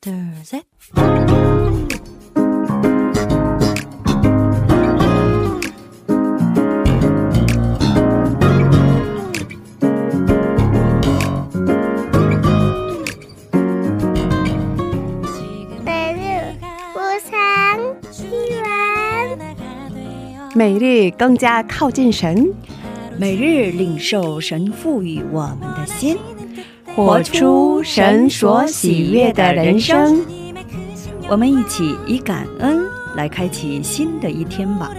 [0.00, 0.62] thursday
[20.54, 22.52] 每日更加靠近神。
[23.16, 26.16] 每日领受神赋予我们的心。
[26.98, 30.26] 活出神所喜悦的人生。
[31.28, 34.90] 我们一起以感恩来开启新的一天吧。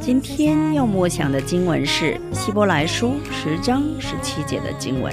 [0.00, 5.12] 今天要默想的经文是《希伯来书》十章十七节的经文。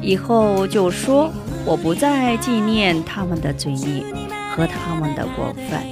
[0.00, 1.28] 以后就说
[1.66, 4.04] ：“我不再纪念他们的罪孽
[4.54, 5.82] 和他们的过犯。”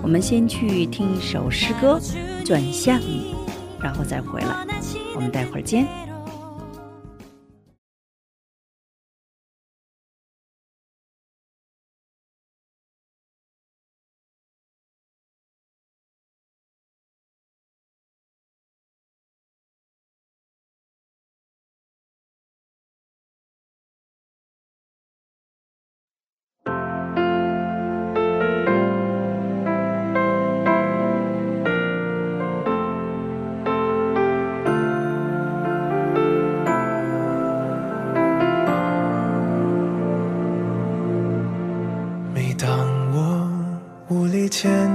[0.00, 2.00] 我们先去听一首诗歌
[2.46, 3.34] 《转向你》，
[3.82, 4.66] 然后再回来。
[5.14, 6.09] 我们待会儿见。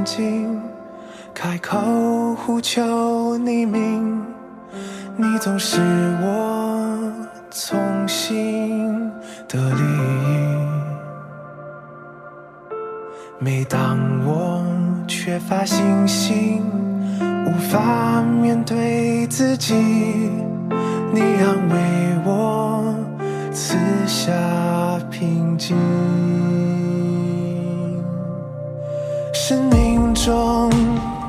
[0.05, 0.61] 前进，
[1.33, 4.23] 开口呼求你名，
[5.17, 5.81] 你总是
[6.21, 7.11] 我
[7.49, 9.11] 从心
[9.49, 9.81] 的力。
[13.39, 14.63] 每当我
[15.07, 16.61] 缺乏信心，
[17.47, 19.73] 无法面对自己，
[21.11, 21.75] 你安慰
[22.25, 22.93] 我，
[23.51, 23.75] 赐
[24.05, 24.31] 下
[25.09, 25.75] 平静。
[29.33, 29.94] 生命
[30.25, 30.71] 中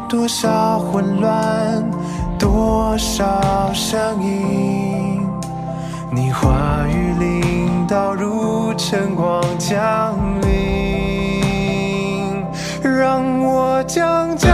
[0.08, 1.84] 多少混乱，
[2.38, 5.20] 多少声音，
[6.10, 10.50] 你话语领导如晨光降临，
[12.82, 14.48] 让我将焦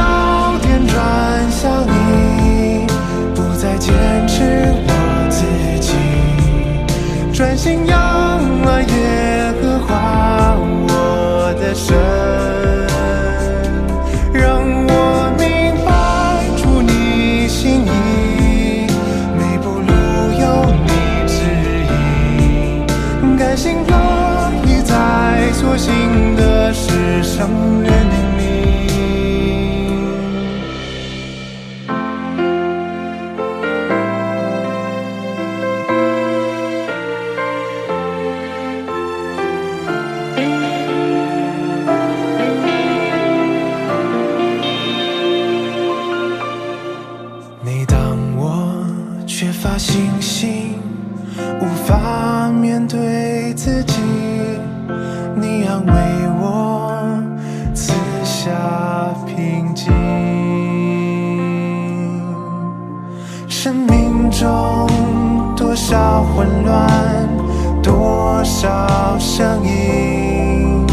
[0.61, 2.85] 点转向你，
[3.37, 3.95] 不再坚
[4.27, 4.93] 持我
[5.31, 5.47] 自
[5.79, 5.95] 己，
[7.33, 8.12] 专心仰
[25.73, 27.49] 在所行的事上
[27.81, 28.43] 认定你。
[47.65, 48.85] 每当我
[49.27, 50.72] 缺乏信心，
[65.73, 66.87] 多少混乱，
[67.83, 70.85] 多少声音，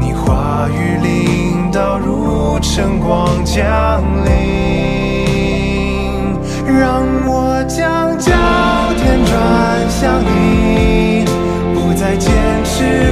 [0.00, 4.34] 你话语领导如晨光降临。
[6.66, 8.32] 让我将焦
[8.98, 11.24] 点转向你，
[11.72, 12.34] 不再坚
[12.64, 13.09] 持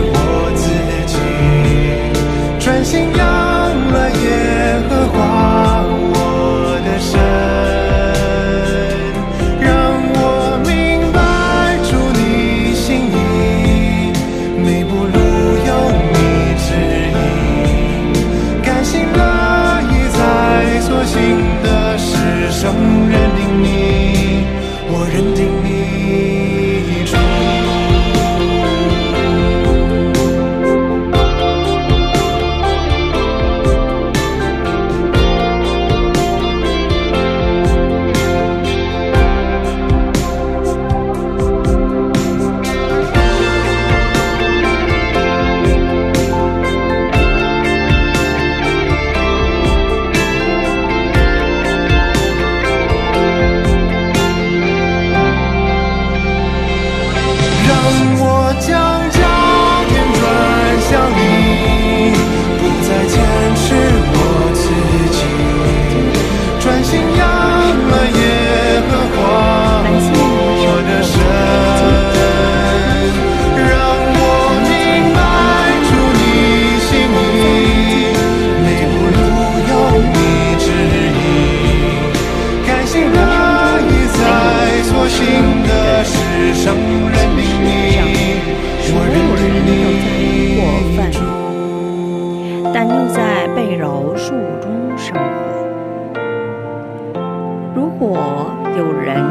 [98.09, 99.23] 如果有人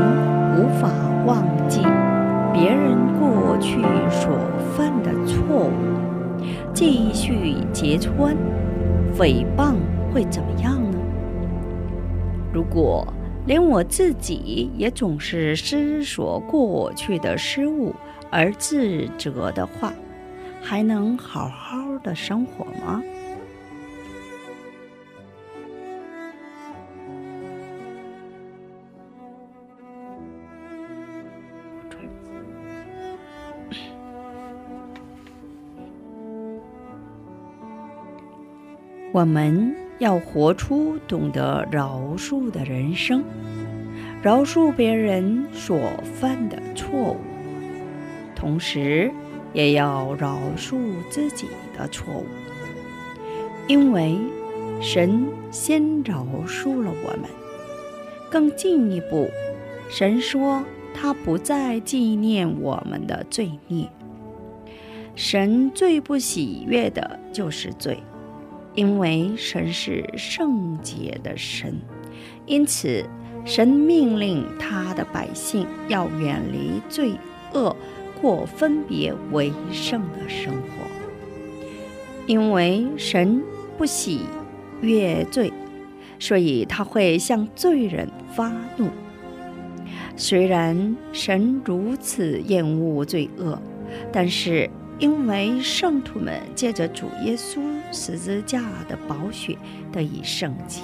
[0.55, 0.87] 无法
[1.25, 1.81] 忘记
[2.53, 3.81] 别人过去
[4.11, 4.37] 所
[4.75, 5.71] 犯的错误，
[6.75, 8.37] 继续揭穿、
[9.17, 9.73] 诽谤
[10.13, 10.99] 会怎么样呢？
[12.53, 13.11] 如果
[13.47, 17.95] 连我自己也总是思索过去的失误
[18.29, 19.91] 而自责的话，
[20.61, 23.01] 还能好好的生活吗？
[39.17, 43.23] 我们要活出懂得饶恕的人生，
[44.21, 47.17] 饶恕别人所犯的错误，
[48.35, 49.11] 同时
[49.53, 50.77] 也要饶恕
[51.09, 52.25] 自己的错误，
[53.67, 54.19] 因为
[54.79, 57.23] 神先饶恕了我们。
[58.29, 59.27] 更进一步，
[59.89, 60.63] 神说
[60.93, 63.89] 他不再纪念我们的罪孽。
[65.15, 67.97] 神最不喜悦的就是罪。
[68.77, 71.81] 因为神是圣洁的神，
[72.45, 73.03] 因此
[73.43, 77.13] 神命令他的百姓要远离罪
[77.55, 77.75] 恶，
[78.21, 80.69] 过分别为圣的生活。
[82.27, 83.41] 因为神
[83.79, 84.21] 不喜
[84.81, 85.51] 悦罪，
[86.19, 88.91] 所以他会向罪人发怒。
[90.15, 93.59] 虽然神如此厌恶罪恶，
[94.13, 94.69] 但是。
[94.99, 97.59] 因为圣徒们借着主耶稣
[97.91, 99.57] 十字架的宝血
[99.91, 100.81] 得以圣洁，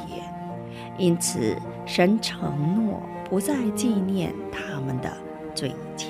[0.98, 1.56] 因此
[1.86, 5.12] 神承诺不再纪念他们的
[5.54, 6.08] 罪愆。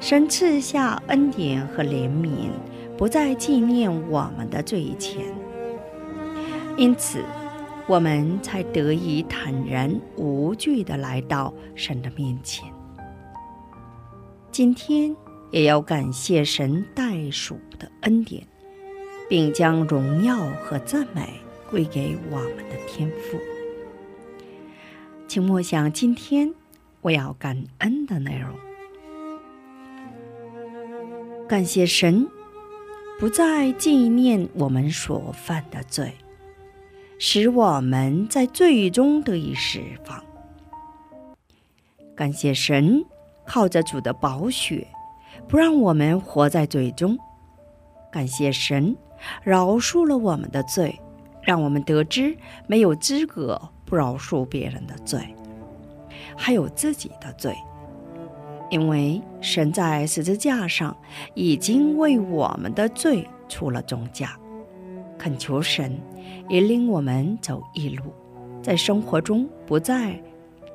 [0.00, 2.50] 神赐下恩典和怜悯，
[2.96, 5.18] 不再纪念我们的罪愆，
[6.76, 7.22] 因此
[7.86, 12.72] 我们才得以坦然无惧地来到神的面前。
[14.50, 15.14] 今天。
[15.52, 18.46] 也要感谢神代赎的恩典，
[19.30, 21.40] 并将荣耀和赞美
[21.70, 23.38] 归给我们的天父。
[25.28, 26.52] 请默想今天
[27.00, 28.50] 我要感恩的内容。
[31.48, 32.26] 感谢神
[33.20, 36.12] 不再纪念我们所犯的罪，
[37.18, 40.20] 使我们在罪中得以释放。
[42.16, 43.04] 感谢神
[43.46, 44.84] 靠着主的宝血。
[45.48, 47.16] 不让我们活在罪中，
[48.10, 48.94] 感谢神
[49.42, 50.98] 饶恕了我们的罪，
[51.42, 52.36] 让我们得知
[52.66, 55.34] 没有资格不饶恕别人的罪，
[56.36, 57.56] 还有自己的罪，
[58.70, 60.96] 因为神在十字架上
[61.34, 64.38] 已经为我们的罪出了重价。
[65.18, 66.00] 恳求神
[66.48, 68.04] 引领我们走一路，
[68.62, 70.18] 在生活中不再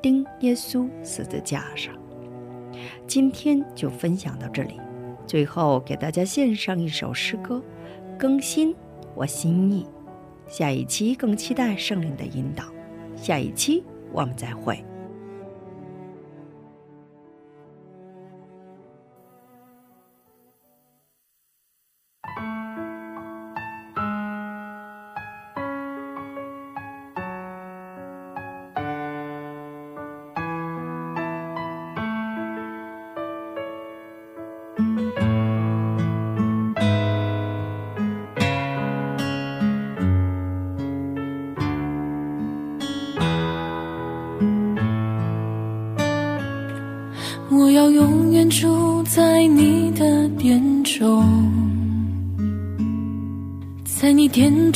[0.00, 1.92] 钉耶稣十字架上。
[3.08, 4.80] 今天就分享到这里，
[5.26, 7.60] 最后给大家献上一首诗歌，
[8.18, 8.74] 更新
[9.14, 9.86] 我心意。
[10.48, 12.64] 下一期更期待圣灵的引导，
[13.16, 13.82] 下一期
[14.12, 14.82] 我们再会。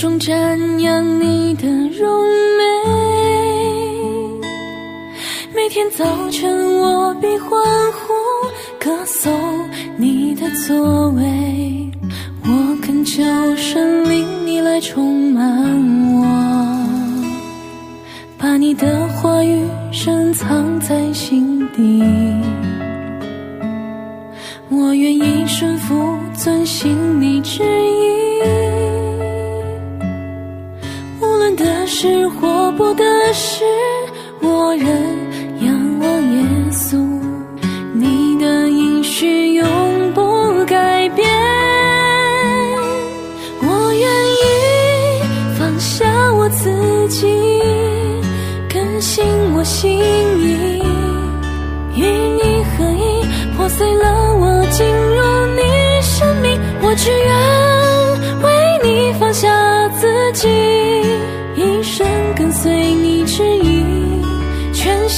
[0.01, 0.33] 中瞻
[0.79, 2.25] 仰你的荣
[2.57, 2.65] 美。
[5.55, 7.51] 每天早晨我必欢
[7.93, 8.15] 呼
[8.83, 9.31] 歌颂
[9.99, 11.91] 你的作为，
[12.45, 13.23] 我恳求
[13.57, 15.45] 神灵你来充满
[16.15, 16.25] 我，
[18.39, 22.03] 把你的话语深藏在心底。
[24.71, 28.20] 我愿意顺服，遵行你旨意。
[31.93, 33.65] 是活不得，是
[34.41, 34.87] 我仍
[35.67, 36.97] 仰望耶稣，
[37.93, 39.67] 你的应许永
[40.15, 41.29] 不改变，
[43.61, 44.45] 我愿意
[45.59, 46.71] 放下我自
[47.09, 47.27] 己，
[48.73, 50.81] 更新我心意，
[51.97, 57.50] 与你合一，破碎了我，进入你生命，我只愿。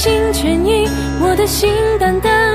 [0.03, 0.85] 心全意，
[1.21, 2.52] 我的心淡淡。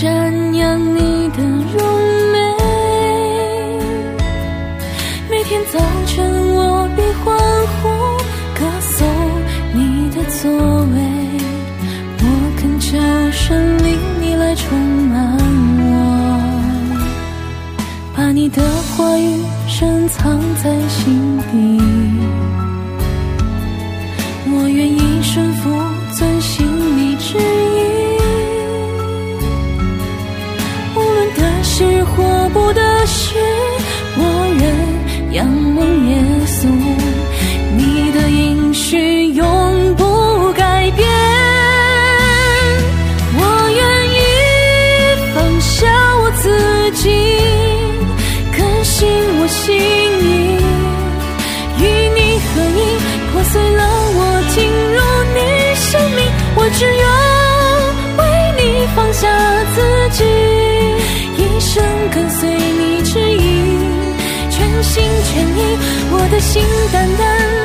[0.00, 0.06] 瞻
[0.54, 1.82] 仰你的容
[2.30, 2.38] 美。
[5.28, 7.36] 每天早晨我必欢
[7.66, 7.88] 呼
[8.54, 8.96] 歌颂
[9.74, 10.48] 你的作
[10.94, 10.96] 为，
[12.20, 12.22] 我
[12.58, 12.96] 恳求
[13.32, 15.36] 神灵你来充满
[15.80, 15.90] 我，
[18.16, 18.62] 把你的
[18.96, 21.97] 话语深藏在心底。
[62.18, 63.38] 跟随你指引，
[64.50, 65.78] 全心全意，
[66.10, 67.22] 我的心单单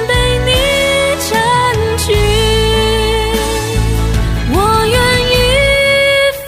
[0.08, 0.14] 被
[0.46, 0.52] 你
[1.28, 1.32] 占
[1.98, 2.14] 据。
[4.54, 4.56] 我
[4.86, 4.96] 愿
[5.26, 5.34] 意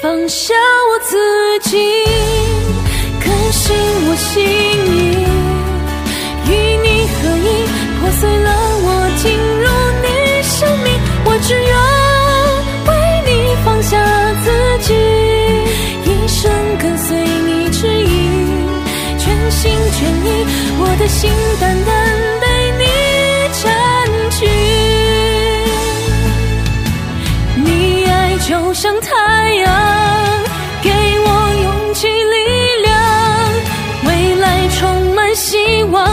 [0.04, 0.54] 放下
[0.92, 1.18] 我自
[1.68, 1.74] 己，
[3.20, 4.38] 更新我心
[4.94, 5.26] 意，
[6.48, 6.52] 与
[6.84, 7.66] 你合一，
[8.00, 8.48] 破碎了
[8.86, 9.34] 我，进
[9.64, 9.66] 入
[10.04, 10.08] 你
[10.44, 10.88] 生命。
[11.26, 11.95] 我只愿
[19.56, 20.28] 心全意，
[20.78, 21.32] 我的心
[21.62, 21.96] 单单
[22.42, 22.46] 被
[22.78, 22.84] 你
[23.64, 23.64] 占
[24.32, 24.40] 据。
[27.64, 29.08] 你爱就像太
[29.56, 29.66] 阳，
[30.84, 31.28] 给我
[31.64, 32.36] 勇气力
[32.84, 32.94] 量，
[34.06, 34.46] 未来
[34.78, 36.06] 充满希望，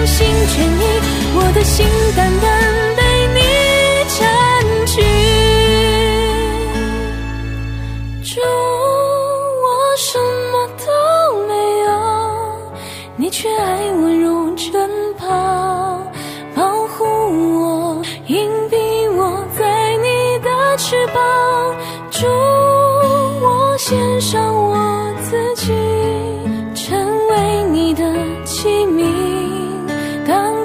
[0.00, 0.82] 全心全意，
[1.34, 2.48] 我的心单单
[2.96, 3.02] 被
[3.34, 3.38] 你
[4.16, 4.18] 占
[4.86, 5.02] 据。
[8.24, 9.66] 主，我
[9.98, 10.18] 什
[10.50, 10.88] 么都
[11.46, 11.52] 没
[11.84, 11.90] 有，
[13.16, 14.88] 你却爱我如珍
[15.18, 16.00] 宝，
[16.56, 16.62] 保
[16.96, 17.04] 护
[17.60, 18.78] 我，隐蔽
[19.18, 21.22] 我在你的翅膀。
[22.10, 22.26] 主，
[23.42, 24.59] 我献上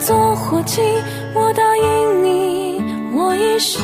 [0.06, 0.82] 做火机，
[1.34, 2.80] 我答应你，
[3.12, 3.82] 我一生。